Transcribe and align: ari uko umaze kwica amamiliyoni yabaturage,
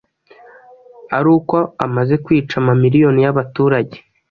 ari 1.17 1.29
uko 1.37 1.57
umaze 1.85 2.15
kwica 2.25 2.53
amamiliyoni 2.61 3.19
yabaturage, 3.25 3.97